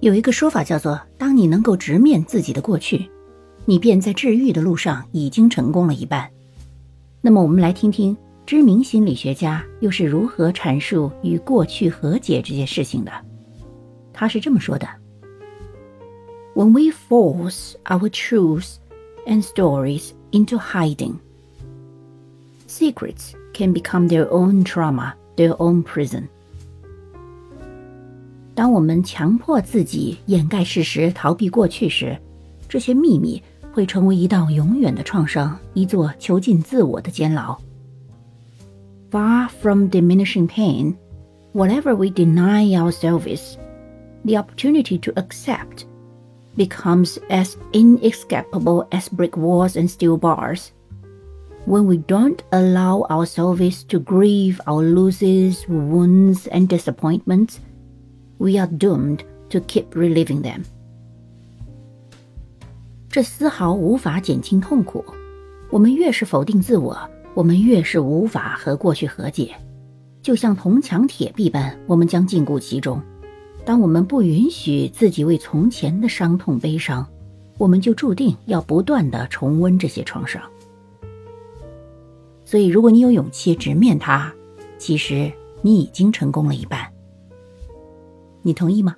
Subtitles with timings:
[0.00, 3.10] 有一个说法叫做：当你能够直面自己的过去，
[3.64, 6.30] 你便在治愈的路上已经成功了一半。
[7.20, 8.16] 那么，我们来听听
[8.46, 13.12] 知名心理学家又是如何阐述与过去和解这件事情的。
[14.12, 14.86] 他是这么说的
[16.54, 18.76] ：When we force our truths
[19.26, 21.16] and stories into hiding,
[22.68, 26.28] secrets can become their own trauma, their own prison.
[28.57, 32.17] 当我们强迫自己掩盖事实、逃避过去时，
[32.67, 33.41] 这些秘密
[33.71, 37.57] 会成为一道永远的创伤，一座囚禁自我的监牢。
[39.11, 40.95] Far from diminishing pain,
[41.53, 43.55] whatever we deny ourselves,
[44.23, 45.85] the opportunity to accept
[46.55, 50.67] becomes as inescapable as brick walls and steel bars.
[51.65, 57.59] When we don't allow ourselves to grieve our losses, wounds, and disappointments,
[58.38, 59.20] we are doomed
[59.50, 60.62] to keep reliving them.
[63.10, 65.04] 这丝毫无法减轻痛苦。
[65.70, 66.98] 我们越是否定自我，
[67.34, 69.54] 我们越是无法和过去和解。
[70.22, 73.00] 就像铜墙铁壁般，我们将禁锢其中。
[73.64, 77.06] 当我们不允许自己为从前的伤痛悲伤，
[77.58, 80.42] 我们就注定要不断的重温这些创伤。
[82.44, 84.32] 所以，如果你有勇气直面它，
[84.78, 86.90] 其实你已经成功了一半。
[88.48, 88.96] 你同意吗？